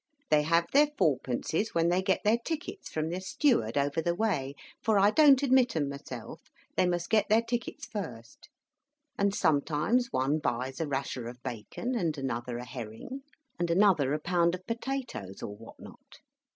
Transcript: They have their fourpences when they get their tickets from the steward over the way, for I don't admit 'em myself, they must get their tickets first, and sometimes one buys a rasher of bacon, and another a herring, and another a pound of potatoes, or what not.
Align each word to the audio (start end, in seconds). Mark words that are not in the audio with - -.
They 0.31 0.41
have 0.41 0.65
their 0.73 0.87
fourpences 0.97 1.75
when 1.75 1.89
they 1.89 2.01
get 2.01 2.23
their 2.23 2.39
tickets 2.39 2.89
from 2.89 3.09
the 3.09 3.21
steward 3.21 3.77
over 3.77 4.01
the 4.01 4.15
way, 4.15 4.55
for 4.81 4.97
I 4.97 5.11
don't 5.11 5.43
admit 5.43 5.75
'em 5.75 5.89
myself, 5.89 6.41
they 6.75 6.87
must 6.87 7.07
get 7.11 7.29
their 7.29 7.43
tickets 7.43 7.85
first, 7.85 8.49
and 9.15 9.35
sometimes 9.35 10.07
one 10.11 10.39
buys 10.39 10.79
a 10.79 10.87
rasher 10.87 11.27
of 11.27 11.43
bacon, 11.43 11.93
and 11.93 12.17
another 12.17 12.57
a 12.57 12.65
herring, 12.65 13.21
and 13.59 13.69
another 13.69 14.11
a 14.13 14.19
pound 14.19 14.55
of 14.55 14.65
potatoes, 14.65 15.43
or 15.43 15.55
what 15.55 15.79
not. 15.79 16.17